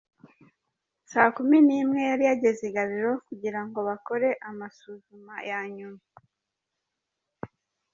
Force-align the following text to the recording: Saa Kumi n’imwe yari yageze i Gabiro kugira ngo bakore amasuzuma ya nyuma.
Saa 1.11 1.33
Kumi 1.35 1.57
n’imwe 1.67 1.99
yari 2.09 2.23
yageze 2.29 2.61
i 2.67 2.71
Gabiro 2.75 3.11
kugira 3.27 3.59
ngo 3.65 3.79
bakore 3.87 4.29
amasuzuma 4.49 5.35
ya 5.49 5.59
nyuma. 5.75 6.03